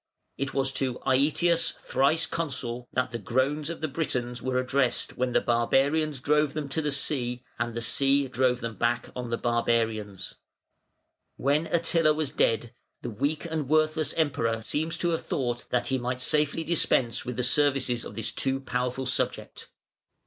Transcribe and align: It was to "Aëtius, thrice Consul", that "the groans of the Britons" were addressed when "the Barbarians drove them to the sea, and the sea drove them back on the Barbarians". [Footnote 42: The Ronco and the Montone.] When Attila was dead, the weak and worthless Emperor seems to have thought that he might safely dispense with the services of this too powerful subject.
It 0.35 0.55
was 0.55 0.71
to 0.71 0.95
"Aëtius, 1.05 1.75
thrice 1.77 2.25
Consul", 2.25 2.89
that 2.91 3.11
"the 3.11 3.19
groans 3.19 3.69
of 3.69 3.81
the 3.81 3.87
Britons" 3.87 4.41
were 4.41 4.57
addressed 4.57 5.15
when 5.15 5.31
"the 5.33 5.41
Barbarians 5.41 6.19
drove 6.19 6.53
them 6.55 6.67
to 6.69 6.81
the 6.81 6.91
sea, 6.91 7.43
and 7.59 7.75
the 7.75 7.81
sea 7.81 8.27
drove 8.27 8.61
them 8.61 8.77
back 8.77 9.11
on 9.15 9.29
the 9.29 9.37
Barbarians". 9.37 10.33
[Footnote 11.37 11.43
42: 11.43 11.43
The 11.43 11.43
Ronco 11.43 11.53
and 11.53 11.53
the 11.53 11.59
Montone.] 11.59 11.69
When 11.69 11.79
Attila 11.79 12.13
was 12.15 12.31
dead, 12.31 12.73
the 13.03 13.09
weak 13.11 13.45
and 13.45 13.69
worthless 13.69 14.13
Emperor 14.13 14.61
seems 14.63 14.97
to 14.97 15.09
have 15.11 15.21
thought 15.23 15.65
that 15.69 15.85
he 15.87 15.99
might 15.99 16.19
safely 16.19 16.63
dispense 16.63 17.23
with 17.23 17.35
the 17.37 17.43
services 17.43 18.03
of 18.03 18.15
this 18.15 18.31
too 18.31 18.59
powerful 18.59 19.05
subject. 19.05 19.69